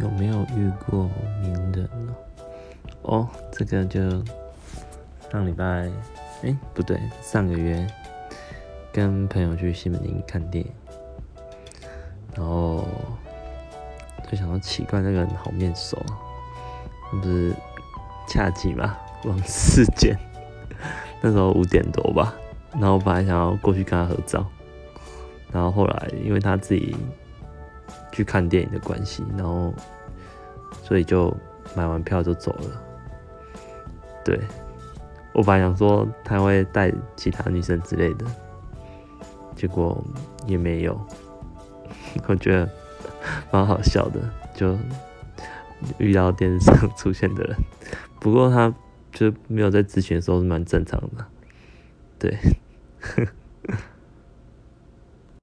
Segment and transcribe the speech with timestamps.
[0.00, 1.08] 有没有遇过
[1.40, 2.14] 名人呢？
[3.02, 4.00] 哦，这个就
[5.30, 5.90] 上礼拜，
[6.42, 7.86] 哎，不对，上个月
[8.92, 10.72] 跟朋友去西门町看电影，
[12.36, 12.86] 然后
[14.30, 16.18] 就想到奇怪，那个人好面熟啊，
[17.12, 17.54] 那不是
[18.26, 20.18] 恰吉嘛，王世坚，
[21.20, 22.34] 那时候五点多吧，
[22.72, 24.46] 然后本来想要过去跟他合照，
[25.52, 26.96] 然后后来因为他自己。
[28.12, 29.74] 去看电影的关系，然后
[30.82, 31.34] 所以就
[31.74, 32.82] 买完票就走了。
[34.24, 34.38] 对
[35.32, 38.26] 我本来想说他会带其他女生之类的，
[39.56, 40.04] 结果
[40.46, 41.00] 也没有。
[42.28, 42.68] 我觉得
[43.50, 44.20] 蛮好笑的，
[44.54, 44.76] 就
[45.98, 47.56] 遇到电视上出现的人。
[48.20, 48.72] 不过他
[49.10, 51.26] 就没有在咨询的时候是蛮正常的。
[52.18, 52.36] 对。